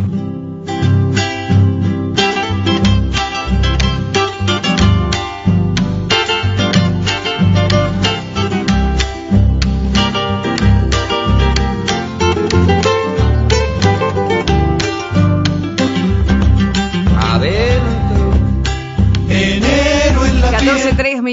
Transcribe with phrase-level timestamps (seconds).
[0.00, 0.30] you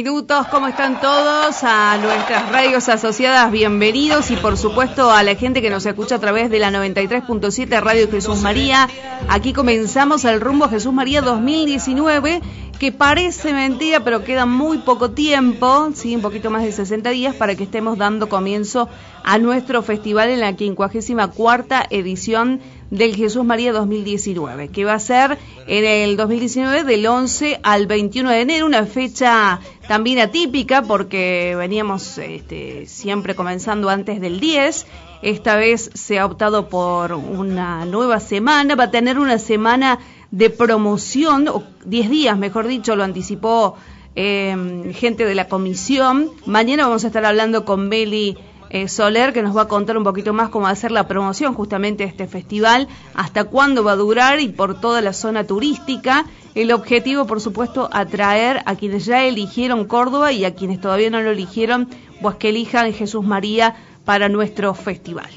[0.03, 1.63] ¿cómo están todos?
[1.63, 6.19] A nuestras radios asociadas, bienvenidos y por supuesto a la gente que nos escucha a
[6.19, 8.87] través de la 93.7 Radio Jesús María.
[9.27, 12.41] Aquí comenzamos el rumbo Jesús María 2019
[12.77, 17.33] que parece mentira, pero queda muy poco tiempo, sí, un poquito más de 60 días
[17.33, 18.89] para que estemos dando comienzo
[19.23, 25.37] a nuestro festival en la 54 edición del Jesús María 2019, que va a ser
[25.67, 32.17] en el 2019 del 11 al 21 de enero, una fecha también atípica porque veníamos
[32.17, 34.85] este, siempre comenzando antes del 10.
[35.21, 39.99] Esta vez se ha optado por una nueva semana, va a tener una semana
[40.31, 43.75] de promoción, o 10 días mejor dicho, lo anticipó
[44.15, 46.31] eh, gente de la comisión.
[46.45, 48.37] Mañana vamos a estar hablando con Beli
[48.69, 51.07] eh, Soler, que nos va a contar un poquito más cómo va a ser la
[51.07, 55.45] promoción justamente de este festival, hasta cuándo va a durar y por toda la zona
[55.45, 56.25] turística.
[56.55, 61.21] El objetivo, por supuesto, atraer a quienes ya eligieron Córdoba y a quienes todavía no
[61.21, 61.87] lo eligieron,
[62.21, 65.29] pues que elijan Jesús María para nuestro festival.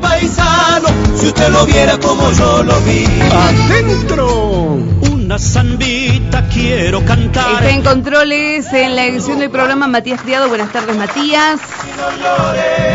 [0.00, 3.04] Paisano, si usted lo viera como yo lo vi.
[3.32, 5.09] ¡Adentro!
[5.30, 7.62] Una zambita quiero cantar.
[7.62, 10.48] Está en controles en la edición del programa Matías Criado.
[10.48, 11.60] Buenas tardes, Matías.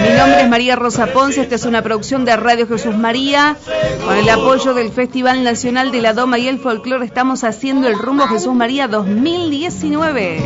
[0.03, 1.43] Mi nombre es María Rosa Ponce.
[1.43, 3.55] Esta es una producción de Radio Jesús María.
[4.03, 7.97] Con el apoyo del Festival Nacional de la Doma y el Folclore estamos haciendo el
[7.97, 10.43] rumbo Jesús María 2019.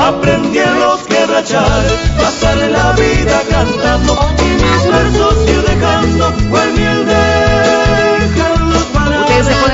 [0.00, 1.84] Aprendí a los que rachar,
[2.16, 2.71] pasar la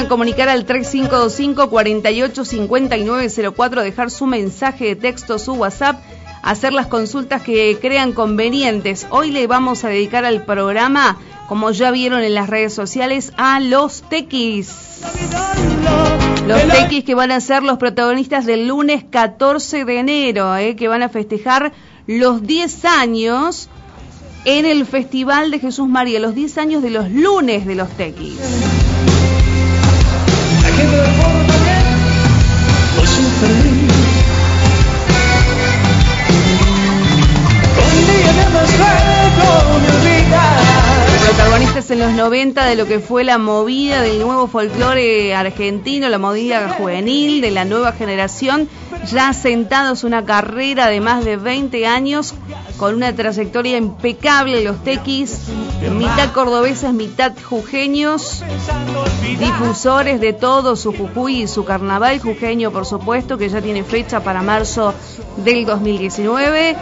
[0.09, 6.01] comunicar al 3525 485904, dejar su mensaje de texto, su WhatsApp,
[6.43, 9.07] hacer las consultas que crean convenientes.
[9.11, 11.19] Hoy le vamos a dedicar al programa,
[11.49, 14.71] como ya vieron en las redes sociales, a los tequis.
[16.47, 20.89] Los tequis que van a ser los protagonistas del lunes 14 de enero, eh, que
[20.89, 21.73] van a festejar
[22.07, 23.69] los 10 años
[24.45, 28.39] en el Festival de Jesús María, los 10 años de los lunes de los tequis.
[41.29, 46.19] Protagonistas en los 90 de lo que fue la movida del nuevo folclore argentino, la
[46.19, 48.69] movida juvenil de la nueva generación,
[49.11, 52.35] ya sentados una carrera de más de 20 años
[52.77, 55.49] con una trayectoria impecable, los tequis,
[55.93, 58.43] mitad cordobeses, mitad jujeños,
[59.39, 64.21] difusores de todo su Jujuy y su carnaval jujeño, por supuesto, que ya tiene fecha
[64.21, 64.95] para marzo
[65.39, 66.77] del 2019.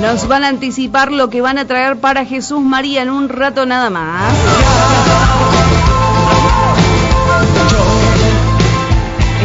[0.00, 3.66] Nos van a anticipar lo que van a traer para Jesús María en un rato
[3.66, 4.34] nada más.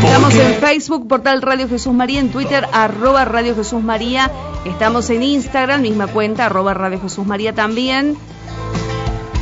[0.03, 4.31] Estamos en Facebook, portal Radio Jesús María, en Twitter, arroba Radio Jesús María.
[4.65, 8.17] Estamos en Instagram, misma cuenta, arroba Radio Jesús María también.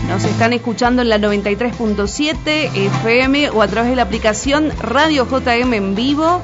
[0.10, 5.74] Nos están escuchando en la 93.7 FM o a través de la aplicación Radio JM
[5.74, 6.42] en vivo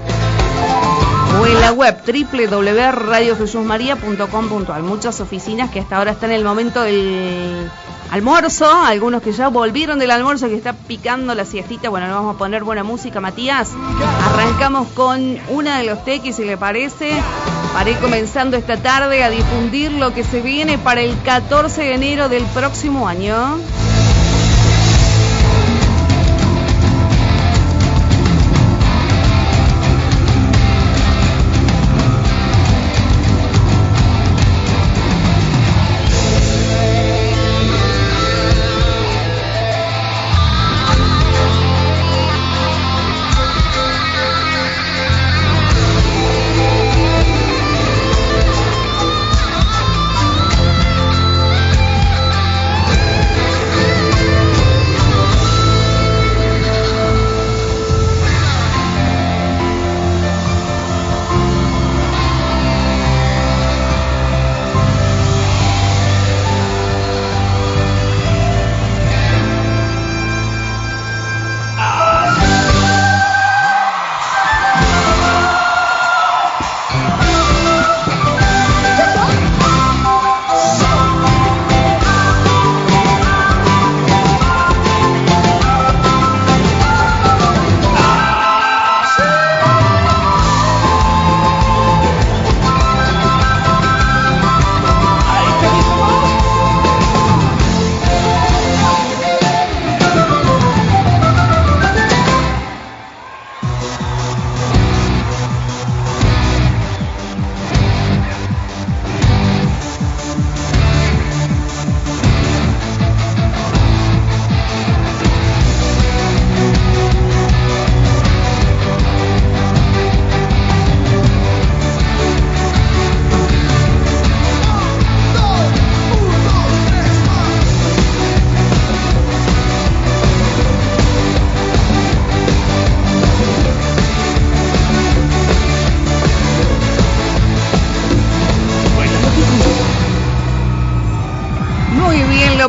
[1.40, 4.84] o en la web www.radiojesusmaria.com.ar.
[4.84, 7.72] Muchas oficinas que hasta ahora están en el momento del
[8.12, 11.90] almuerzo, algunos que ya volvieron del almuerzo que está picando la siestita.
[11.90, 13.72] Bueno, nos vamos a poner buena música, Matías.
[14.26, 17.12] Arrancamos con una de los tequis, si le parece,
[17.74, 21.94] para ir comenzando esta tarde a difundir lo que se viene para el 14 de
[21.94, 23.58] enero del próximo año.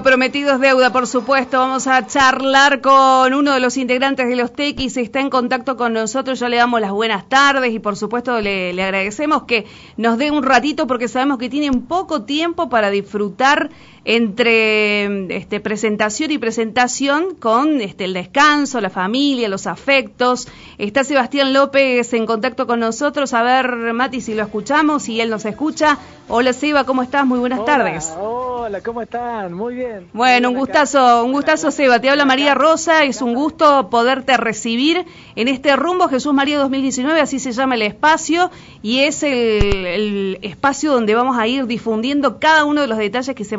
[0.07, 1.59] Lo prometido es deuda, por supuesto.
[1.59, 4.97] Vamos a charlar con uno de los integrantes de los Tequis.
[4.99, 6.39] Está en contacto con nosotros.
[6.39, 9.67] Ya le damos las buenas tardes y, por supuesto, le, le agradecemos que
[9.97, 13.71] nos dé un ratito porque sabemos que tienen poco tiempo para disfrutar
[14.09, 20.47] entre este, presentación y presentación con este, el descanso, la familia, los afectos.
[20.79, 23.35] Está Sebastián López en contacto con nosotros.
[23.35, 25.99] A ver, Mati, si lo escuchamos, si él nos escucha.
[26.29, 27.27] Hola, Seba, ¿cómo estás?
[27.27, 28.13] Muy buenas tardes.
[28.17, 29.53] Hola, ¿cómo están?
[29.53, 30.09] Muy bien.
[30.13, 32.01] Bueno, un gustazo, un gustazo, Seba.
[32.01, 33.03] Te habla María Rosa.
[33.03, 35.05] Es un gusto poderte recibir
[35.35, 38.53] en este rumbo Jesús María 2019, así se llama el espacio,
[38.83, 43.35] y es el, el espacio donde vamos a ir difundiendo cada uno de los detalles
[43.35, 43.57] que se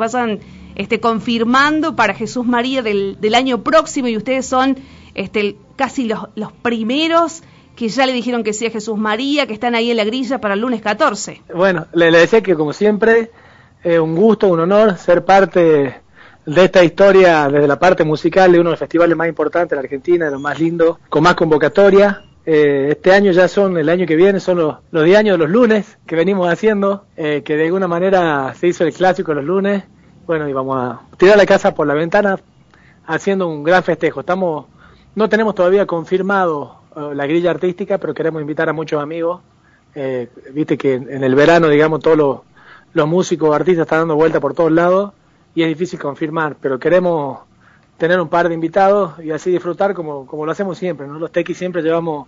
[0.76, 4.78] este, confirmando para Jesús María del, del año próximo y ustedes son
[5.16, 7.42] este, casi los, los primeros
[7.78, 10.42] que ya le dijeron que sí a Jesús María, que están ahí en la grilla
[10.42, 11.44] para el lunes 14.
[11.54, 13.32] Bueno, le, decía que como siempre,
[13.84, 16.02] es un gusto, un honor ser parte
[16.46, 19.76] de esta historia desde la parte musical de uno de los festivales más importantes de
[19.76, 22.24] la Argentina, de los más lindos, con más convocatoria.
[22.46, 25.46] Eh, este año ya son, el año que viene son los, los 10 años de
[25.46, 29.44] los lunes que venimos haciendo, eh, que de alguna manera se hizo el clásico los
[29.44, 29.84] lunes.
[30.28, 32.38] Bueno, y vamos a tirar la casa por la ventana
[33.06, 34.20] haciendo un gran festejo.
[34.20, 34.66] Estamos,
[35.16, 39.40] no tenemos todavía confirmado uh, la grilla artística, pero queremos invitar a muchos amigos.
[39.96, 42.40] Eh, Viste que en, en, el verano, digamos, todos los,
[42.92, 45.14] los músicos, artistas están dando vuelta por todos lados
[45.56, 47.40] y es difícil confirmar, pero queremos
[47.98, 51.20] tener un par de invitados y así disfrutar como, como lo hacemos siempre, ¿no?
[51.20, 52.28] Los tequis siempre llevamos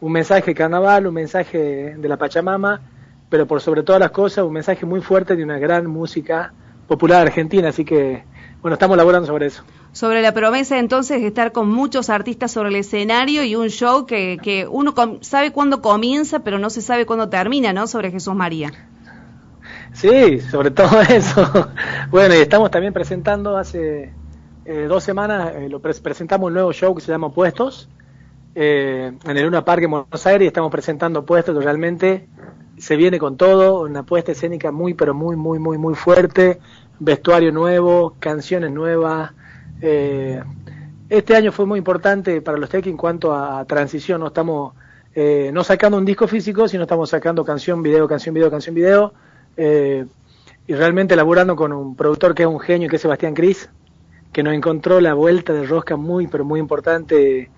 [0.00, 2.80] un mensaje carnaval, un mensaje de la Pachamama,
[3.28, 6.54] pero por sobre todas las cosas un mensaje muy fuerte de una gran música
[6.86, 8.24] popular argentina, así que
[8.62, 9.62] bueno, estamos laborando sobre eso.
[9.92, 14.06] Sobre la promesa entonces de estar con muchos artistas sobre el escenario y un show
[14.06, 17.86] que, que uno sabe cuándo comienza, pero no se sabe cuándo termina, ¿no?
[17.86, 18.72] Sobre Jesús María.
[19.92, 21.70] Sí, sobre todo eso.
[22.10, 24.12] bueno, y estamos también presentando hace
[24.64, 27.88] eh, dos semanas, eh, lo pre presentamos un nuevo show que se llama Puestos,
[28.54, 32.28] eh, en el Luna Park en Buenos Aires, y estamos presentando Puestos realmente
[32.78, 36.58] se viene con todo, una puesta escénica muy, pero muy, muy, muy, muy fuerte,
[36.98, 39.32] vestuario nuevo, canciones nuevas.
[39.80, 40.42] Eh,
[41.08, 44.74] este año fue muy importante para los Tech en cuanto a, transición, no estamos
[45.14, 49.14] eh, no sacando un disco físico, sino estamos sacando canción, video, canción, video, canción, video,
[49.56, 50.04] eh,
[50.66, 53.70] y realmente laburando con un productor que es un genio, que es Sebastián Cris,
[54.32, 57.48] que nos encontró la vuelta de rosca muy, pero muy importante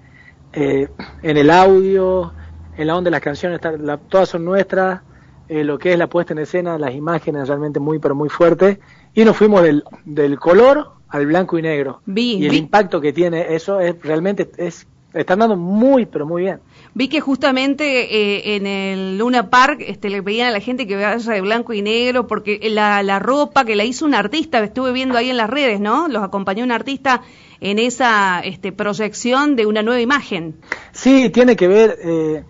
[0.53, 0.89] eh,
[1.23, 2.33] en el audio,
[2.77, 3.61] en la onda de las canciones,
[4.09, 5.01] todas son nuestras,
[5.49, 8.79] eh, lo que es la puesta en escena, las imágenes realmente muy, pero muy fuertes,
[9.15, 12.01] y nos fuimos del, del color al blanco y negro.
[12.07, 12.57] Vi, y el vi.
[12.59, 16.61] impacto que tiene eso es realmente, es, están dando muy, pero muy bien.
[16.95, 20.97] Vi que justamente eh, en el Luna Park este, le pedían a la gente que
[20.97, 24.93] vaya de blanco y negro porque la, la ropa que la hizo un artista, estuve
[24.93, 26.09] viendo ahí en las redes, ¿no?
[26.09, 27.23] Los acompañó un artista
[27.61, 30.57] en esa este, proyección de una nueva imagen.
[30.93, 32.45] Sí, tiene que ver, eh,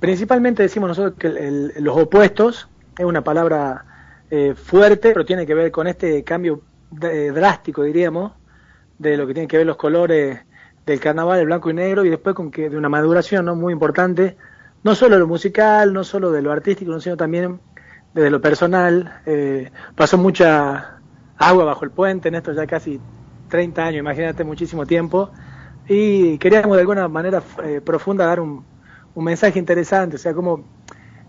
[0.00, 3.84] principalmente decimos nosotros que el, el, los opuestos, es una palabra
[4.30, 8.32] eh, fuerte, pero tiene que ver con este cambio de, drástico, diríamos,
[8.98, 10.40] de lo que tiene que ver los colores
[10.84, 13.54] del carnaval, el blanco y negro, y después con que de una maduración ¿no?
[13.54, 14.36] muy importante,
[14.82, 17.60] no solo de lo musical, no solo de lo artístico, sino también
[18.12, 19.20] desde lo personal.
[19.26, 20.98] Eh, pasó mucha
[21.36, 23.00] agua bajo el puente en esto ya casi
[23.48, 25.30] 30 años, imagínate, muchísimo tiempo,
[25.88, 28.64] y queríamos de alguna manera eh, profunda dar un,
[29.18, 30.64] un, mensaje interesante, o sea, cómo,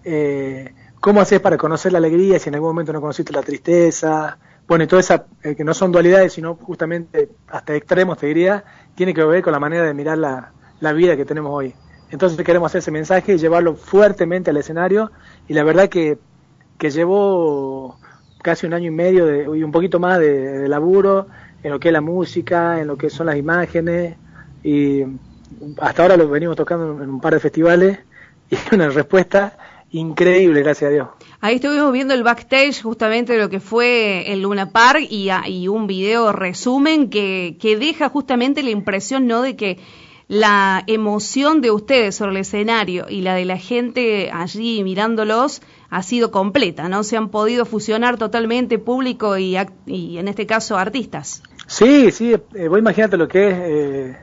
[0.04, 4.38] eh, cómo haces para conocer la alegría si en algún momento no conociste la tristeza,
[4.68, 8.64] bueno, y toda esa, eh, que no son dualidades, sino justamente hasta extremos, te diría,
[8.96, 11.74] tiene que ver con la manera de mirar la, la vida que tenemos hoy.
[12.12, 15.12] Entonces queremos hacer ese mensaje y llevarlo fuertemente al escenario,
[15.48, 16.20] y la verdad que,
[16.78, 18.00] que llevó
[18.42, 21.28] casi un año y medio de, y un poquito más de, de laburo,
[21.64, 24.16] en lo que es la música, en lo que son las imágenes
[24.64, 25.04] y
[25.80, 28.00] hasta ahora lo venimos tocando en un par de festivales
[28.50, 29.58] y una respuesta
[29.92, 31.08] increíble, gracias a Dios.
[31.42, 35.68] Ahí estuvimos viendo el backstage justamente de lo que fue el Luna Park y, y
[35.68, 39.80] un video resumen que, que deja justamente la impresión no de que
[40.28, 46.04] la emoción de ustedes sobre el escenario y la de la gente allí mirándolos ha
[46.04, 47.04] sido completa, ¿no?
[47.04, 51.42] Se han podido fusionar totalmente público y, y en este caso artistas.
[51.66, 54.18] Sí, sí, eh, vos imagínate lo que es eh,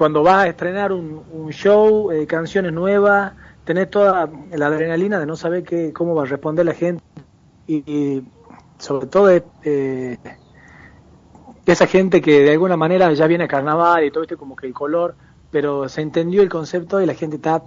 [0.00, 5.36] cuando vas a estrenar un, show, eh, canciones nuevas, tenés toda la adrenalina de no
[5.36, 7.04] saber qué, cómo va a responder la gente
[7.66, 8.22] y,
[8.78, 10.16] sobre todo eh,
[11.66, 14.68] esa gente que de alguna manera ya viene a carnaval y todo este como que
[14.68, 15.16] el color,
[15.50, 17.62] pero se entendió el concepto y la gente está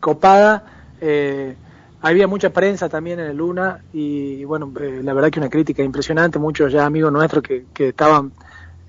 [0.00, 0.90] copada.
[1.00, 1.56] Eh,
[2.02, 5.82] había mucha prensa también en el Luna y bueno, eh, la verdad que una crítica
[5.82, 8.32] impresionante, muchos ya amigos nuestros que, que estaban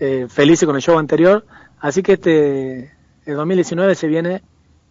[0.02, 1.46] eh, felices con el show anterior,
[1.80, 2.92] así que este
[3.26, 4.42] el 2019 se viene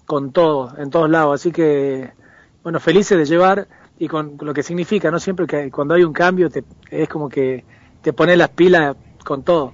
[0.07, 2.13] con todo, en todos lados, así que
[2.63, 3.69] bueno, felices de llevar
[3.99, 5.19] y con lo que significa, ¿no?
[5.19, 7.65] Siempre que cuando hay un cambio te, es como que
[8.03, 9.73] te pone las pilas con todo.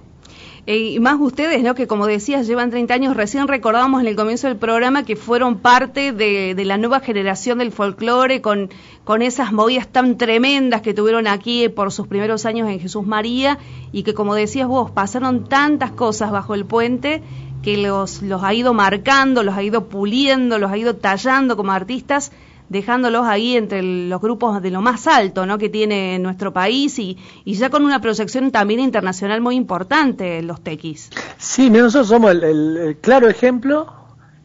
[0.67, 1.75] Eh, y más ustedes, ¿no?
[1.75, 3.15] Que como decías, llevan 30 años.
[3.15, 7.71] Recién recordábamos en el comienzo del programa que fueron parte de, la nueva generación del
[7.71, 8.69] folclore con,
[9.03, 13.59] con esas movidas tan tremendas que tuvieron aquí por sus primeros años en Jesús María
[13.91, 17.21] y que, como decías vos, pasaron tantas cosas bajo el puente
[17.61, 21.73] que los, los ha ido marcando, los ha ido puliendo, los ha ido tallando como
[21.73, 22.31] artistas
[22.69, 25.57] dejándolos ahí entre los grupos de lo más alto ¿no?
[25.57, 30.61] que tiene nuestro país y, y ya con una proyección también internacional muy importante los
[30.61, 31.09] tequis.
[31.37, 33.93] Sí, nosotros somos el, claro ejemplo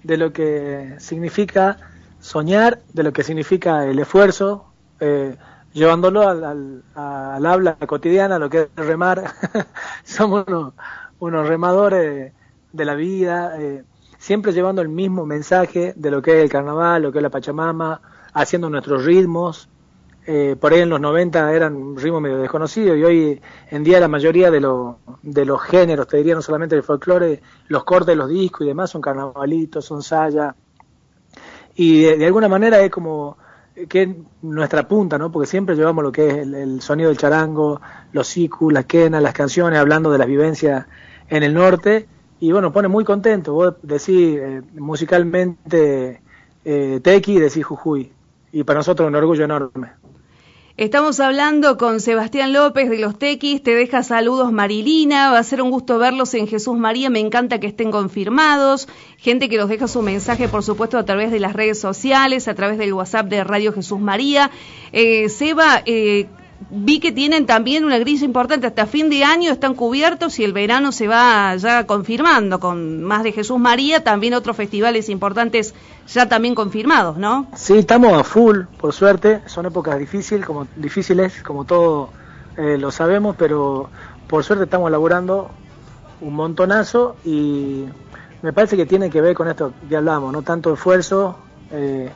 [0.03, 1.77] de lo que significa
[2.21, 4.67] soñar, de lo que significa el esfuerzo,
[5.01, 5.37] eh,
[5.73, 9.33] llevándolo al, al, habla cotidiana, lo que es remar.
[10.05, 10.45] somos
[11.19, 12.33] unos, remadores
[12.73, 13.61] de la vida.
[13.61, 13.85] Eh,
[14.19, 17.31] siempre llevando el mismo mensaje de lo que es el carnaval, lo que es la
[17.31, 18.01] Pachamama,
[18.33, 19.69] haciendo nuestros ritmos.
[20.27, 24.07] Eh, por ahí en los 90 eran ritmos medio desconocidos y hoy en día la
[24.07, 24.61] mayoría de,
[25.23, 28.91] de los géneros, te diría no solamente el folclore, los cortes, los discos y demás
[28.91, 30.55] son carnavalitos, son saya.
[31.75, 33.39] Y de, alguna manera es como
[33.89, 35.33] que nuestra punta, ¿no?
[35.33, 37.81] Porque siempre llevamos lo que es el, sonido del charango,
[38.13, 40.87] los siku, las quenas, las canciones, hablando de las vivencias
[41.29, 42.07] en el norte
[42.41, 43.53] y bueno, pone muy contento.
[43.53, 46.21] Vos decís eh, musicalmente
[46.65, 48.13] eh, Tequi y decís Jujuy.
[48.53, 49.93] Y para nosotros un orgullo enorme.
[50.77, 55.61] Estamos hablando con Sebastián López de los Tequis, te deja saludos Marilina, va a ser
[55.61, 58.89] un gusto verlos en Jesús María, me encanta que estén confirmados,
[59.19, 62.55] gente que nos deja su mensaje por supuesto a través de las redes sociales, a
[62.55, 64.51] través del WhatsApp de Radio Jesús María.
[64.93, 66.29] Eh, Seba, eh,
[66.69, 70.53] vi que tienen también una grilla importante, hasta fin de año están cubiertos y el
[70.53, 75.75] verano se va ya confirmando con más de Jesús María, también otros festivales importantes
[76.07, 77.47] ya también confirmados, ¿no?
[77.57, 82.11] Sí, estamos a full, por suerte, son épocas difíciles, como, difíciles, como todo
[82.57, 83.89] eh, lo sabemos, pero
[84.27, 85.51] por suerte estamos elaborando
[86.21, 87.87] un montonazo y
[88.43, 91.37] me parece que tiene que ver con esto que hablamos, no tanto esfuerzo,
[91.71, 92.11] eh,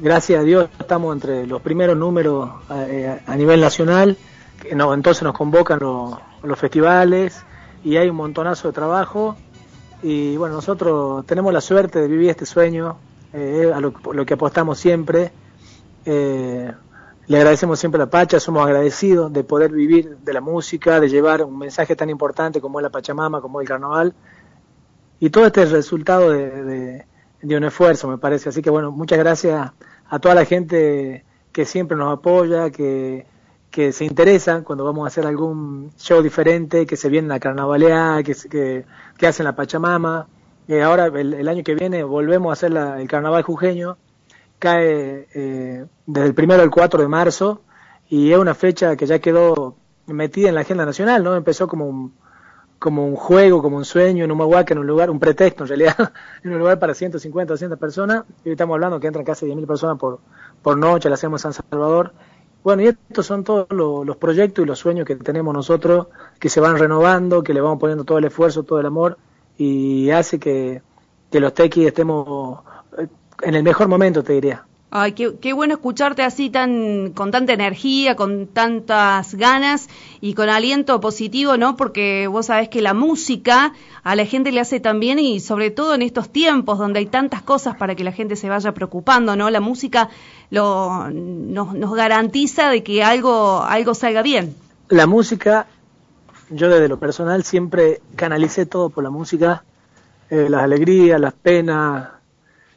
[0.00, 4.16] gracias a Dios estamos entre los primeros números eh, a nivel nacional,
[4.74, 7.44] no, entonces nos convocan los festivales
[7.84, 9.36] y hay un montonazo de trabajo
[10.02, 12.96] y bueno, nosotros tenemos la suerte de vivir este sueño,
[13.32, 13.92] eh, a lo,
[14.24, 15.32] que apostamos siempre.
[16.04, 16.70] Eh,
[17.26, 21.08] le agradecemos siempre a la Pacha, somos agradecidos de poder vivir de la música, de
[21.08, 24.14] llevar un mensaje tan importante como es la Pachamama, como el carnaval.
[25.18, 27.06] Y todo este resultado de de
[27.42, 28.48] un esfuerzo, me parece.
[28.48, 29.72] Así que bueno, muchas gracias
[30.08, 33.26] a toda la gente que siempre nos apoya, que,
[33.70, 38.24] que se interesa cuando vamos a hacer algún show diferente, que se vienen a carnavalear,
[38.24, 38.84] que, que,
[39.16, 40.28] que hacen la Pachamama.
[40.68, 43.96] Y ahora, el, año que viene, volvemos a hacer el carnaval jujeño.
[44.58, 47.62] Cae eh, desde el primero al 4 de marzo
[48.08, 49.76] y es una fecha que ya quedó
[50.06, 51.36] metida en la agenda nacional, ¿no?
[51.36, 52.14] Empezó como un,
[52.78, 55.68] como un juego, como un sueño en un que en un lugar, un pretexto en
[55.68, 56.12] realidad,
[56.44, 58.24] en un lugar para 150, 200 personas.
[58.44, 60.20] Y estamos hablando que entran casi 10.000 personas por,
[60.62, 62.12] por noche, la hacemos en San Salvador.
[62.62, 66.08] Bueno, y estos son todos los, proyectos y los sueños que tenemos nosotros,
[66.40, 69.18] que se van renovando, que le vamos poniendo todo el esfuerzo, todo el amor,
[69.56, 70.82] y hace que,
[71.30, 72.60] que los tequis estemos
[72.98, 73.06] eh,
[73.42, 74.66] en el mejor momento, te diría.
[74.98, 79.90] Ay, qué, bueno escucharte así tan con tanta energía, con tantas ganas
[80.22, 81.76] y con aliento positivo, ¿no?
[81.76, 85.70] Porque vos sabés que la música a la gente le hace tan bien y sobre
[85.70, 89.36] todo en estos tiempos donde hay tantas cosas para que la gente se vaya preocupando,
[89.36, 89.50] ¿no?
[89.50, 90.08] La música
[90.48, 94.56] lo, nos, garantiza de que algo, algo salga bien.
[94.88, 95.66] La música,
[96.48, 99.62] yo desde lo personal siempre canalicé todo por la música,
[100.30, 102.08] eh, las alegrías, las penas,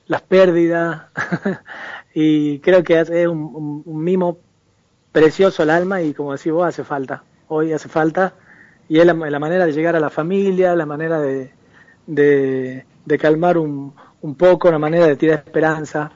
[0.07, 1.03] las pérdidas.
[2.13, 4.37] y creo que es un, mimo
[5.11, 8.33] precioso al alma y como decís vos, hace falta, hoy hace falta,
[8.87, 11.51] y es la, manera de llegar a la familia, la manera de,
[12.07, 16.11] de, calmar un, un poco, la manera de tirar esperanza.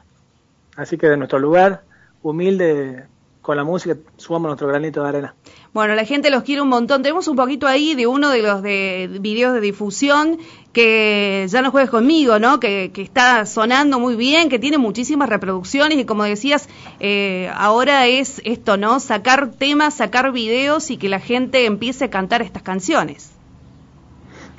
[0.75, 1.83] Así que de nuestro lugar,
[2.23, 3.05] humilde,
[3.43, 5.35] con la música, subamos nuestro granito de arena.
[5.73, 7.03] Bueno, la gente los quiere un montón.
[7.03, 10.39] Tenemos un poquito ahí de uno de los de videos de difusión
[10.71, 12.59] que ya no juegues conmigo, ¿no?
[12.59, 16.69] Que, está sonando muy bien, que tiene muchísimas reproducciones y como decías,
[17.01, 19.01] eh, ahora es esto, ¿no?
[19.01, 23.31] Sacar temas, sacar videos y que la gente empiece a cantar estas canciones.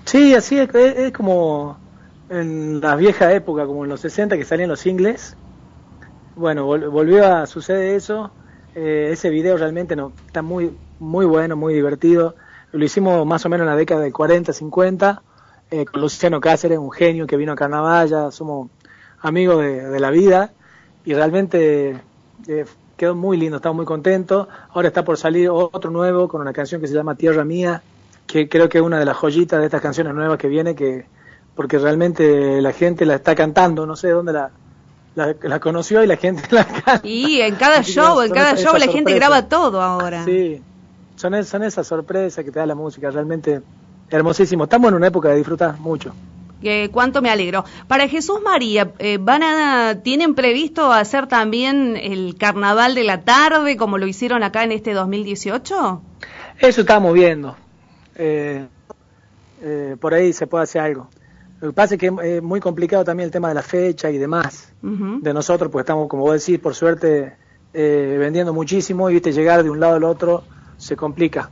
[0.04, 1.78] Sí, así es, es como
[2.28, 5.36] en la vieja época, como en los 60 que salían los singles
[6.36, 8.30] bueno, volvió a suceder eso.
[8.74, 12.34] Eh, ese video realmente no, está muy, muy bueno, muy divertido.
[12.72, 15.22] Lo hicimos más o menos en la década del 40, 50,
[15.70, 18.70] eh, con Luciano Cáceres, un genio que vino a Carnaval, ya somos
[19.20, 20.52] amigos de, la vida
[21.04, 22.00] y realmente
[22.48, 22.64] eh,
[22.96, 24.48] quedó muy lindo, estamos muy contentos.
[24.70, 27.82] Ahora está por salir otro nuevo con una canción que se llama Tierra Mía,
[28.26, 31.06] que creo que es una de las joyitas de estas canciones nuevas que viene, que
[31.54, 34.50] porque realmente la gente la está cantando, no sé dónde la,
[35.14, 37.00] la, conoció y la gente la canta.
[37.06, 40.24] Y en cada show, en cada show la gente graba todo ahora.
[40.24, 40.60] Sí,
[41.16, 43.62] son, son esas sorpresas que te da la música, realmente
[44.10, 44.64] hermosísimo.
[44.64, 46.14] Estamos en una época de disfrutar mucho.
[46.62, 47.64] Eh, cuánto me alegro.
[47.88, 53.76] Para Jesús María, eh, ¿van a, ¿tienen previsto hacer también el carnaval de la tarde
[53.76, 56.00] como lo hicieron acá en este 2018?
[56.58, 57.54] Eso estamos viendo.
[58.16, 58.66] Eh,
[59.62, 61.08] eh, por ahí se puede hacer algo.
[61.64, 64.18] Lo que pasa es que es muy complicado también el tema de la fecha y
[64.18, 67.36] demás de nosotros, porque estamos, como vos decís, por suerte
[67.72, 70.44] vendiendo muchísimo y viste llegar de un lado al otro
[70.76, 71.48] se complica.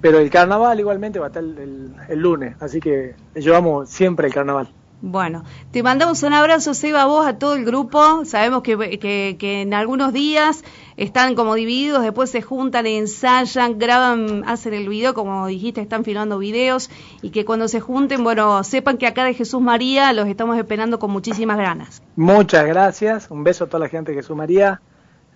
[0.00, 4.68] Pero el carnaval igualmente va a estar el, lunes, así que llevamos siempre el carnaval.
[5.00, 8.24] Bueno, te mandamos un abrazo, Seba, a vos, a todo el grupo.
[8.24, 10.64] Sabemos que, en algunos días
[10.96, 16.38] están como divididos, después se juntan, ensayan, graban, hacen el video, como dijiste, están filmando
[16.38, 20.56] videos y que cuando se junten, bueno, sepan que acá de Jesús María los estamos
[20.56, 22.02] esperando con muchísimas ganas.
[22.16, 24.80] Muchas gracias, un beso a toda la gente de Jesús María.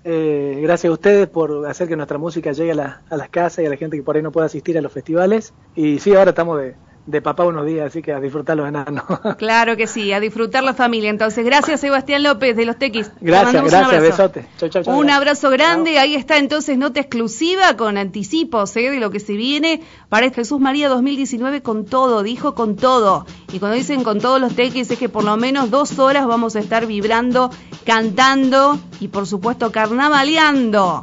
[0.05, 3.67] Eh, gracias a ustedes por hacer que nuestra música llegue a, a, las casas y
[3.67, 5.53] a la gente que por ahí no pueda asistir a los festivales.
[5.75, 6.77] Y sí, ahora estamos de,
[7.09, 9.05] de papá unos días, así que a disfrutar los enanos.
[9.39, 11.09] Claro que sí, a disfrutar la familia.
[11.11, 13.11] Entonces, gracias Sebastián López de los Tequis.
[13.21, 14.47] Gracias, gracias, besote.
[14.87, 18.91] un abrazo grande, ahí está entonces nota exclusiva con anticipos ¿eh?
[18.91, 23.25] de lo que se viene para Jesús María 2019 con todo, dijo con todo.
[23.53, 26.57] Y cuando dicen con todos los Tequis es que por lo menos dos horas vamos
[26.57, 27.51] a estar vibrando,
[27.87, 31.03] cantando y por supuesto carnavaleando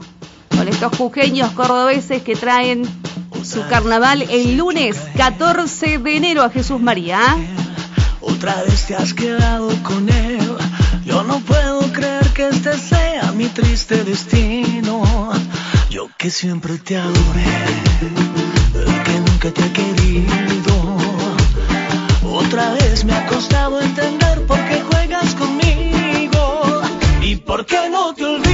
[0.55, 2.83] con estos jujeños cordobeses que traen
[3.45, 7.37] su carnaval el lunes 14 de enero a Jesús María.
[8.19, 10.39] Otra vez te has quedado con él.
[11.05, 15.03] Yo no puedo creer que este sea mi triste destino.
[15.89, 17.55] Yo que siempre te adoré,
[19.05, 20.97] que nunca te ha querido.
[22.23, 26.81] Otra vez me ha costado entender por qué juegas conmigo
[27.21, 28.44] y por qué no te olvido.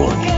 [0.00, 0.29] Porque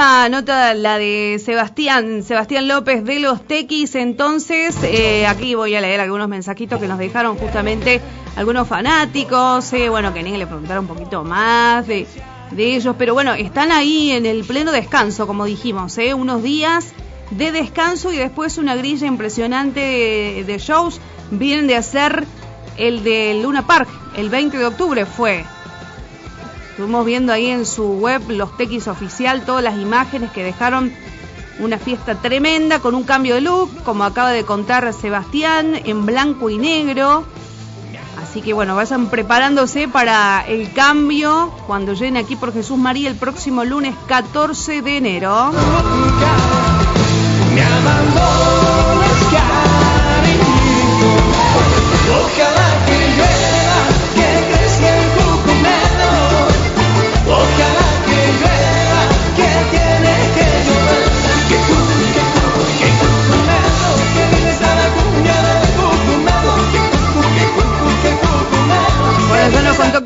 [0.00, 3.94] Nota la de Sebastián, Sebastián López de los Tequis.
[3.94, 8.00] Entonces, eh, aquí voy a leer algunos mensajitos que nos dejaron justamente
[8.34, 9.70] algunos fanáticos.
[9.74, 12.06] Eh, bueno, que le preguntaron un poquito más de,
[12.50, 16.94] de, ellos, pero bueno, están ahí en el pleno descanso, como dijimos, eh, unos días
[17.32, 20.98] de descanso y después una grilla impresionante de, de shows.
[21.30, 22.24] Vienen de hacer
[22.78, 25.44] el de Luna Park, el 20 de octubre fue
[26.80, 30.90] Estuvimos viendo ahí en su web, los Tequis Oficial, todas las imágenes que dejaron
[31.58, 36.48] una fiesta tremenda con un cambio de look, como acaba de contar Sebastián, en blanco
[36.48, 37.26] y negro.
[38.22, 43.16] Así que bueno, vayan preparándose para el cambio cuando lleguen aquí por Jesús María el
[43.16, 45.52] próximo lunes 14 de enero.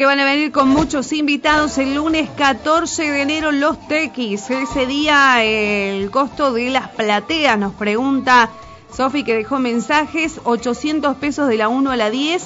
[0.03, 4.51] Van a venir con muchos invitados el lunes 14 de enero los Tequis.
[4.51, 8.51] Ese día el costo de las plateas nos pregunta
[8.93, 12.43] Sofi que dejó mensajes, 800 pesos de la 1 a la 10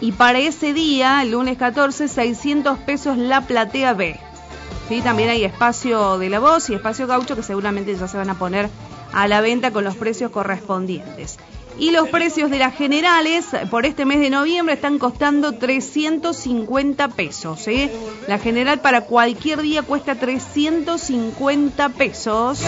[0.00, 4.18] y para ese día, el lunes 14, 600 pesos la platea B.
[4.88, 5.00] ¿Sí?
[5.00, 8.38] También hay espacio de la voz y espacio gaucho que seguramente ya se van a
[8.38, 8.68] poner
[9.12, 11.38] a la venta con los precios correspondientes.
[11.78, 17.66] Y los precios de las generales por este mes de noviembre están costando 350 pesos.
[17.68, 17.90] ¿eh?
[18.28, 22.58] La general para cualquier día cuesta 350 pesos.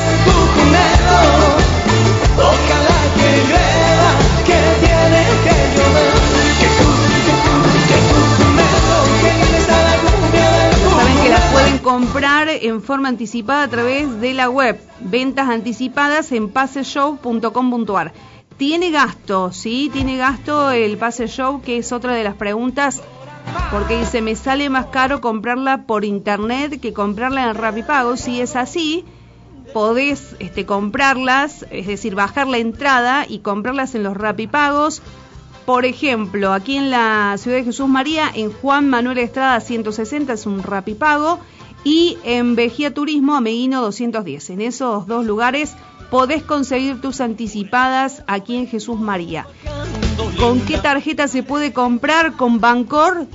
[10.90, 14.80] Saben que las pueden comprar en forma anticipada a través de la web.
[15.00, 18.12] Ventas anticipadas en paseshow.com.ar.
[18.56, 19.90] Tiene gasto, ¿sí?
[19.92, 23.02] Tiene gasto el pase show, que es otra de las preguntas,
[23.70, 28.16] porque dice, me sale más caro comprarla por internet que comprarla en Rapipago.
[28.16, 29.04] Si es así,
[29.72, 35.02] podés este, comprarlas, es decir, bajar la entrada y comprarlas en los Rapipagos.
[35.64, 40.46] Por ejemplo, aquí en la ciudad de Jesús María, en Juan Manuel Estrada 160 es
[40.46, 41.38] un Rapipago
[41.84, 44.50] y en Vejía Turismo Ameguino 210.
[44.50, 45.74] En esos dos lugares
[46.12, 49.46] podés conseguir tus anticipadas aquí en Jesús María.
[50.38, 52.36] ¿Con qué tarjeta se puede comprar?
[52.36, 53.26] Con Bancor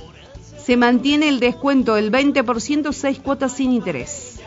[0.64, 4.38] se mantiene el descuento del 20%, 6 cuotas sin interés.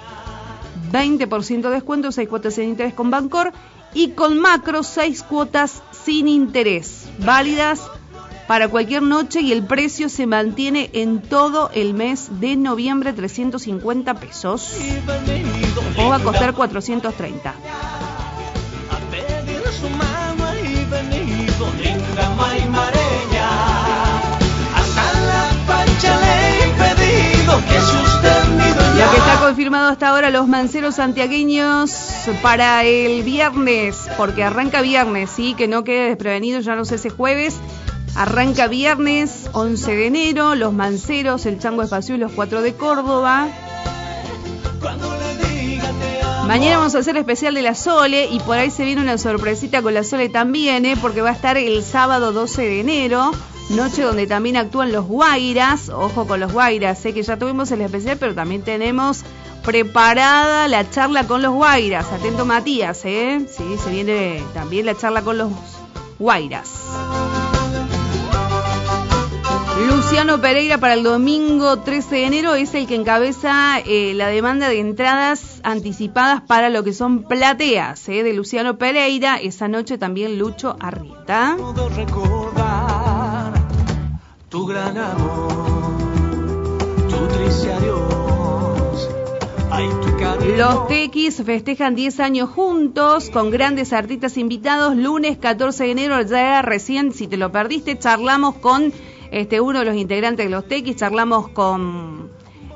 [0.93, 3.51] 20% de descuento, 6 cuotas sin interés con Bancor
[3.93, 7.81] y con Macro 6 cuotas sin interés, válidas
[8.47, 14.13] para cualquier noche y el precio se mantiene en todo el mes de noviembre 350
[14.13, 14.73] pesos
[15.97, 18.00] o va a costar 430.
[28.97, 31.91] Lo que está confirmado hasta ahora, los manceros santiagueños
[32.41, 37.09] para el viernes, porque arranca viernes, sí, que no quede desprevenido, ya no sé ese
[37.09, 37.59] jueves.
[38.15, 43.47] Arranca viernes 11 de enero, los manceros, el chango espacio y los cuatro de Córdoba.
[46.51, 49.81] Mañana vamos a hacer especial de la Sole y por ahí se viene una sorpresita
[49.81, 50.97] con la Sole también, ¿eh?
[51.01, 53.31] porque va a estar el sábado 12 de enero,
[53.69, 55.87] noche donde también actúan los Guairas.
[55.87, 59.23] Ojo con los Guairas, sé que ya tuvimos el especial, pero también tenemos
[59.63, 62.11] preparada la charla con los Guairas.
[62.11, 63.45] Atento Matías, ¿eh?
[63.49, 65.51] Sí, se viene también la charla con los
[66.19, 66.69] Guairas.
[69.87, 74.69] Luciano Pereira para el domingo 13 de enero es el que encabeza eh, la demanda
[74.69, 79.37] de entradas anticipadas para lo que son plateas eh, de Luciano Pereira.
[79.37, 81.57] Esa noche también Lucho Arrieta.
[84.49, 85.97] tu gran amor,
[87.09, 88.21] tu triste adiós.
[90.57, 94.95] Los Tequis festejan 10 años juntos con grandes artistas invitados.
[94.97, 98.91] Lunes 14 de enero, ya recién, si te lo perdiste, charlamos con
[99.31, 102.29] este, uno de los integrantes de los Tequis, charlamos con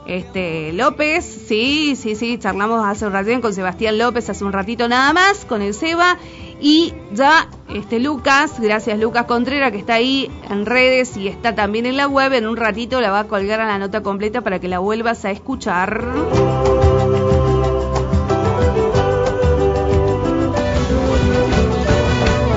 [0.08, 4.88] este López, sí, sí, sí, charlamos hace un ratito con Sebastián López hace un ratito
[4.88, 6.18] nada más, con el Seba,
[6.62, 11.86] y ya este Lucas, gracias Lucas Contreras que está ahí en redes y está también
[11.86, 14.60] en la web, en un ratito la va a colgar a la nota completa para
[14.60, 16.06] que la vuelvas a escuchar.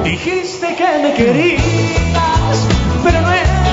[0.04, 1.87] Dijiste que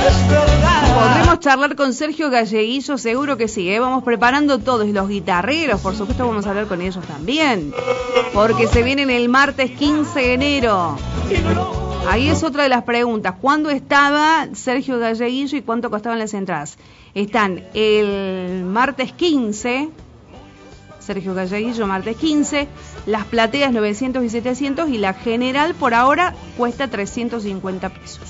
[0.05, 2.97] ¿Podremos charlar con Sergio Galleguillo?
[2.97, 3.79] Seguro que sí, ¿eh?
[3.79, 7.73] vamos preparando todos los guitarreros, por supuesto vamos a hablar con ellos también,
[8.33, 10.97] porque se vienen el martes 15 de enero.
[12.07, 16.77] Ahí es otra de las preguntas, ¿cuándo estaba Sergio Galleguillo y cuánto costaban las entradas?
[17.15, 19.89] Están el martes 15,
[20.99, 22.67] Sergio Galleguillo, martes 15,
[23.05, 28.21] las plateas 900 y 700 y la general por ahora cuesta 350 pesos.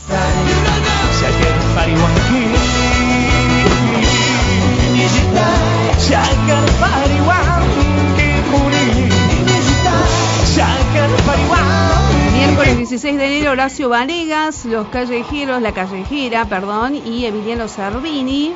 [12.32, 18.54] Miércoles 16 de enero Horacio Vanegas, Los Callejeros, La Callejera, perdón, y Emiliano Cervini.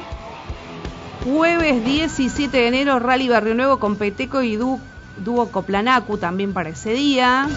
[1.25, 6.93] Jueves 17 de enero Rally Barrio Nuevo con Peteco y Dúo Coplanacu también para ese
[6.93, 7.49] día.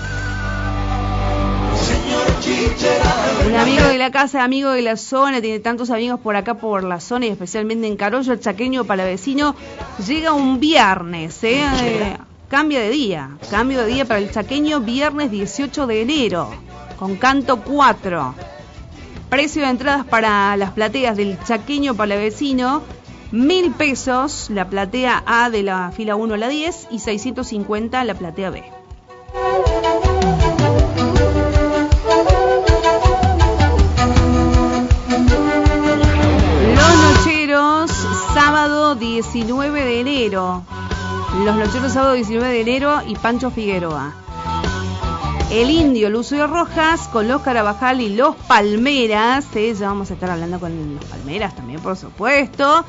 [3.46, 6.85] Un amigo de la casa, amigo de la zona, tiene tantos amigos por acá por
[6.85, 9.55] la zona y especialmente en Carollo, el chaqueño palavecino,
[10.07, 11.62] llega un viernes, ¿eh?
[11.83, 12.16] Eh,
[12.48, 16.51] cambia de día, cambio de día para el chaqueño, viernes 18 de enero,
[16.98, 18.35] con canto 4.
[19.29, 22.83] Precio de entradas para las plateas del chaqueño palavecino,
[23.31, 28.14] mil pesos la platea A de la fila 1 a la 10 y 650 la
[28.14, 28.62] platea B.
[38.53, 40.62] sábado 19 de enero.
[41.43, 44.12] Los Nocheros sábado 19 de enero y Pancho Figueroa.
[45.51, 49.47] El Indio, Lucio Rojas, con los Carabajal y los Palmeras.
[49.55, 52.85] Ya vamos a estar hablando con los Palmeras también, por supuesto.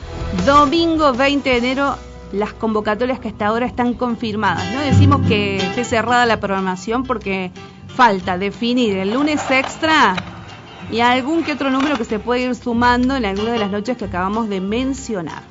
[0.45, 1.95] Domingo 20 de enero,
[2.33, 4.69] las convocatorias que hasta ahora están confirmadas.
[4.73, 7.53] No decimos que esté cerrada la programación porque
[7.87, 10.42] falta definir el lunes extra
[10.91, 13.97] y algún que otro número que se puede ir sumando en alguna de las noches
[13.97, 15.43] que acabamos de mencionar.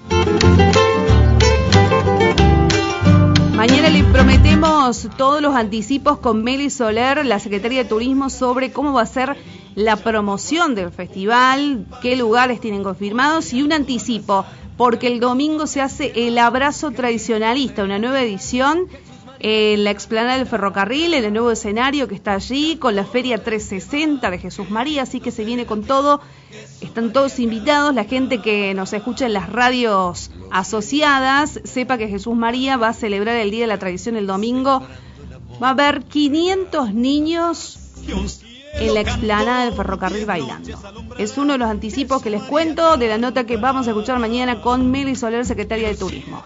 [3.54, 8.92] Mañana le prometemos todos los anticipos con Meli Soler, la Secretaría de Turismo, sobre cómo
[8.92, 9.36] va a ser
[9.76, 14.44] la promoción del festival, qué lugares tienen confirmados y un anticipo,
[14.76, 18.88] porque el domingo se hace el abrazo tradicionalista, una nueva edición
[19.44, 23.42] en la explanada del ferrocarril, en el nuevo escenario que está allí, con la Feria
[23.42, 26.21] 360 de Jesús María, así que se viene con todo.
[26.81, 32.37] Están todos invitados, la gente que nos escucha en las radios asociadas, sepa que Jesús
[32.37, 34.87] María va a celebrar el Día de la Tradición el domingo.
[35.60, 37.79] Va a haber 500 niños
[38.75, 40.70] en la explanada del ferrocarril bailando.
[41.18, 44.18] Es uno de los anticipos que les cuento de la nota que vamos a escuchar
[44.18, 46.42] mañana con Meli Soler, secretaria de Turismo.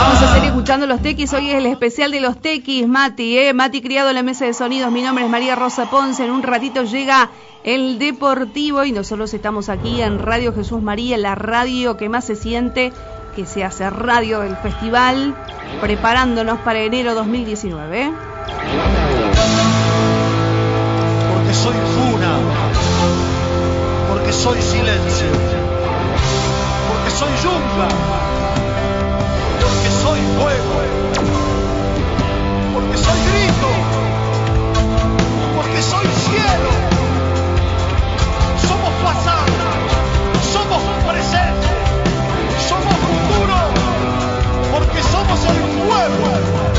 [0.00, 1.32] Vamos a seguir escuchando los tequis.
[1.32, 3.52] Hoy es el especial de los tequis, Mati, ¿eh?
[3.52, 4.92] Mati criado en la mesa de sonidos.
[4.92, 6.24] Mi nombre es María Rosa Ponce.
[6.24, 7.30] En un ratito llega
[7.64, 12.36] el Deportivo y nosotros estamos aquí en Radio Jesús María, la radio que más se
[12.36, 12.92] siente
[13.40, 15.34] que se hace radio del festival,
[15.80, 18.12] preparándonos para enero 2019.
[21.32, 22.36] Porque soy cuna,
[24.10, 25.30] porque soy silencio,
[26.88, 27.88] porque soy yunga,
[29.62, 30.76] porque soy fuego,
[32.74, 33.70] porque soy grito,
[35.56, 36.06] porque soy
[46.06, 46.69] el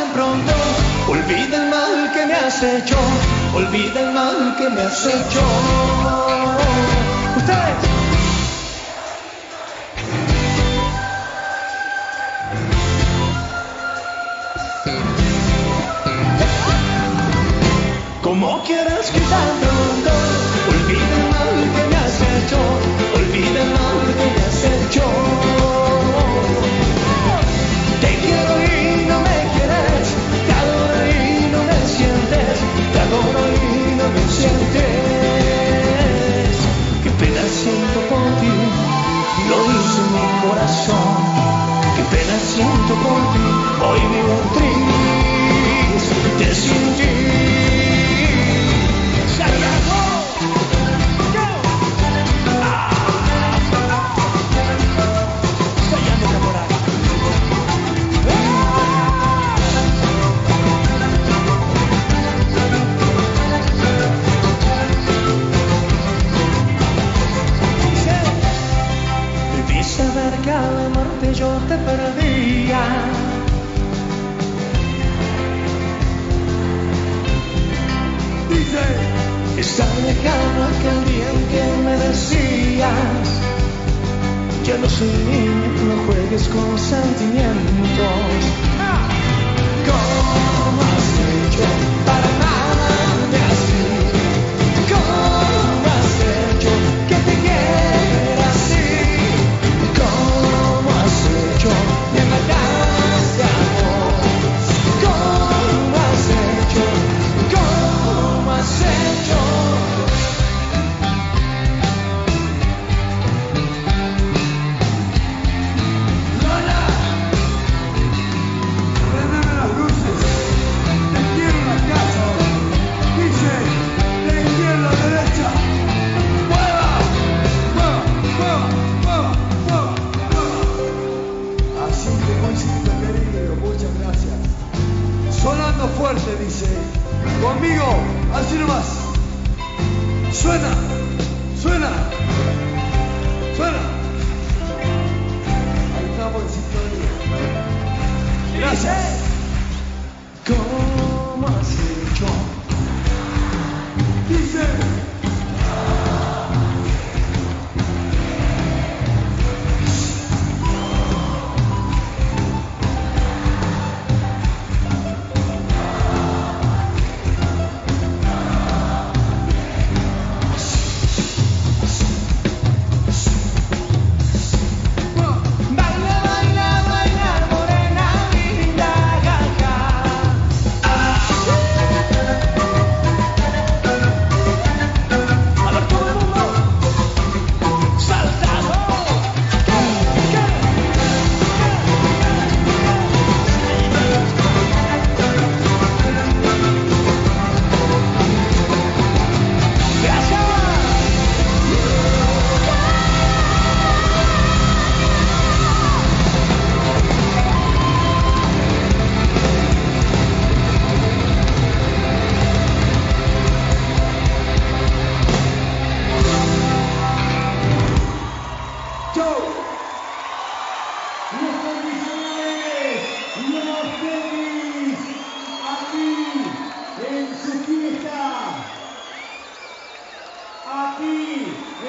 [0.00, 0.52] tan pronto.
[1.08, 2.96] Olvida el mal que me has hecho,
[3.54, 5.42] olvida el mal que me has hecho.
[7.36, 7.80] Ustedes.
[18.22, 19.49] Como quieras quitar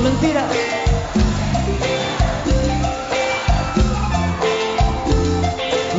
[0.00, 0.44] una mentira.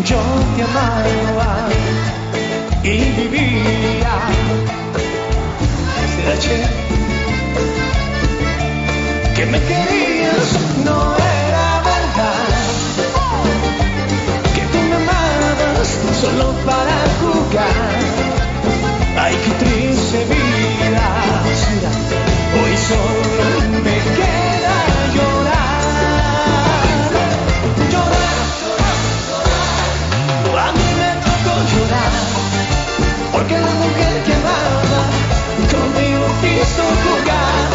[0.03, 0.17] Yo
[0.55, 1.69] te amaba
[2.83, 4.15] y vivía.
[6.01, 6.69] Desde ayer
[9.35, 10.49] que me querías
[10.85, 12.49] no era verdad.
[14.55, 15.89] Que tú me amabas
[16.21, 17.99] solo para jugar.
[19.17, 21.21] Ay qué triste vida.
[22.53, 24.77] Hoy solo Queda
[25.15, 25.81] llorar,
[27.13, 27.37] llorar,
[27.91, 28.37] llorar,
[30.45, 30.67] llorar.
[30.67, 32.13] A mí me tocó llorar,
[33.31, 35.01] porque la mujer que amaba,
[35.71, 37.65] yo me lo pisto jugar.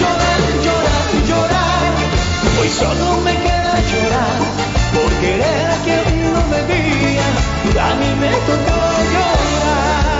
[0.00, 1.92] Llorar, llorar, llorar.
[2.60, 4.38] Hoy solo me queda llorar,
[4.94, 7.28] porque era quien no me veía,
[7.88, 8.78] a mí me tocó
[9.12, 10.13] llorar.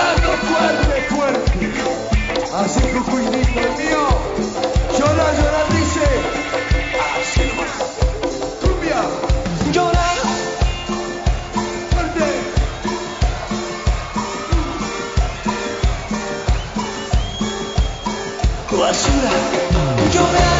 [0.00, 1.72] Llorando fuerte, fuerte.
[2.54, 4.08] Así Cucuinito el mío.
[4.98, 6.06] Llora, llora, dice.
[7.20, 7.70] Así nomás.
[8.62, 9.00] Cumbia.
[9.72, 10.08] Llora.
[11.90, 12.26] Fuerte.
[18.70, 19.32] Basura.
[20.14, 20.59] Llora.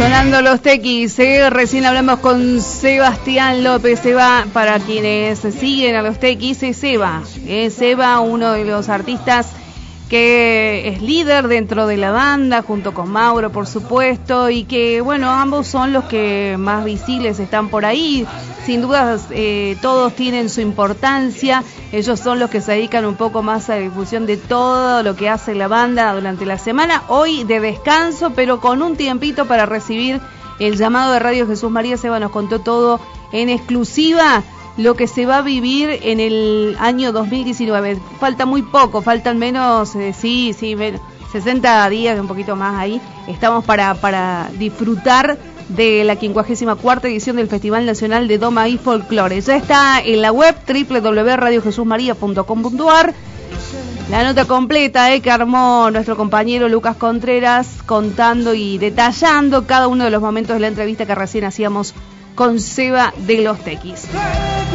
[0.00, 1.50] Sonando los tequis, ¿eh?
[1.50, 7.74] recién hablamos con Sebastián López, Seba, para quienes siguen a los tequis, es Seba, es
[7.74, 9.48] Seba, uno de los artistas
[10.10, 15.30] que es líder dentro de la banda, junto con Mauro, por supuesto, y que, bueno,
[15.30, 18.26] ambos son los que más visibles están por ahí.
[18.66, 21.62] Sin dudas, eh, todos tienen su importancia.
[21.92, 25.14] Ellos son los que se dedican un poco más a la difusión de todo lo
[25.14, 27.04] que hace la banda durante la semana.
[27.06, 30.20] Hoy de descanso, pero con un tiempito para recibir
[30.58, 31.96] el llamado de Radio Jesús María.
[31.96, 32.98] Seba nos contó todo
[33.30, 34.42] en exclusiva
[34.82, 37.98] lo que se va a vivir en el año 2019.
[38.18, 40.74] Falta muy poco, faltan menos, eh, sí, sí,
[41.32, 42.98] 60 días, un poquito más ahí.
[43.28, 49.38] Estamos para, para disfrutar de la 54 edición del Festival Nacional de Doma y Folclore.
[49.40, 53.14] Ya está en la web www.radiojesusmaría.com.ar.
[54.10, 60.04] La nota completa eh, que armó nuestro compañero Lucas Contreras contando y detallando cada uno
[60.04, 61.94] de los momentos de la entrevista que recién hacíamos
[62.34, 64.06] con Seba de los Tequis.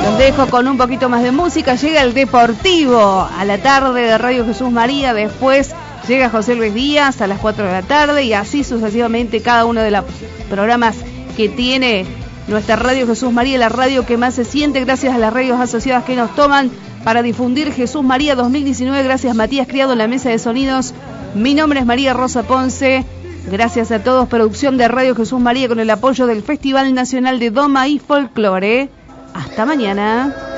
[0.04, 1.76] Los dejo con un poquito más de música.
[1.76, 5.14] Llega el Deportivo a la tarde de Radio Jesús María.
[5.14, 5.74] Después
[6.08, 9.82] llega José Luis Díaz a las 4 de la tarde y así sucesivamente cada uno
[9.82, 10.04] de los
[10.50, 10.96] programas
[11.36, 12.06] que tiene
[12.48, 16.04] nuestra Radio Jesús María, la radio que más se siente gracias a las radios asociadas
[16.04, 16.70] que nos toman
[17.04, 19.04] para difundir Jesús María 2019.
[19.04, 20.94] Gracias Matías Criado en la mesa de sonidos.
[21.34, 23.04] Mi nombre es María Rosa Ponce.
[23.48, 27.52] Gracias a todos, producción de Radio Jesús María con el apoyo del Festival Nacional de
[27.52, 28.90] Doma y Folclore.
[29.34, 30.55] Hasta mañana.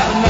[0.00, 0.29] Se van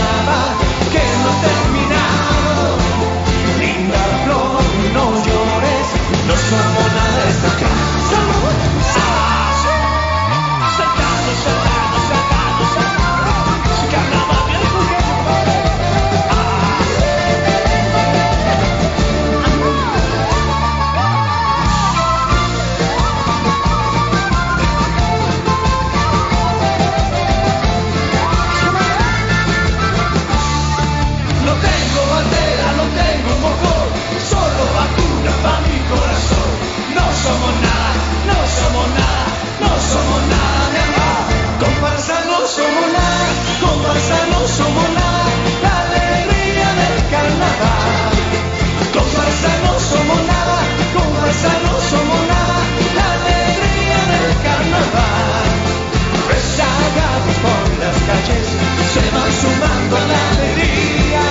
[59.40, 61.24] sumando la alegría.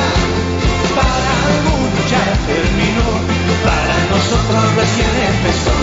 [0.97, 3.07] Para algunos ya terminó,
[3.64, 5.76] para nosotros recién empezó.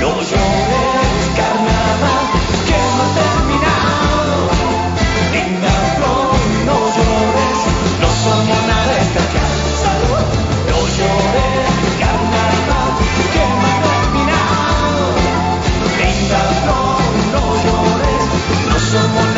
[0.00, 2.26] No llores, carnaval,
[2.68, 4.36] que no ha terminado.
[5.34, 6.32] Linda flor,
[6.68, 7.58] no llores,
[8.02, 9.76] no somos nada destacados.
[10.70, 11.68] No llores,
[12.02, 12.92] carnaval,
[13.34, 15.04] que no ha terminado.
[16.00, 17.00] Linda flor,
[17.34, 18.22] no llores,
[18.68, 19.31] no somos